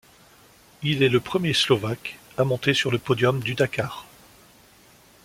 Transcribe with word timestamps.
Il 0.81 1.03
est 1.03 1.09
le 1.09 1.19
premier 1.19 1.53
slovaque 1.53 2.17
à 2.35 2.43
monter 2.43 2.73
sur 2.73 2.89
le 2.89 2.97
podium 2.97 3.39
du 3.39 3.53
Dakar. 3.53 4.07